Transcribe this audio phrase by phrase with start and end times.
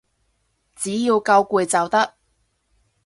[0.75, 2.15] 只要夠攰就得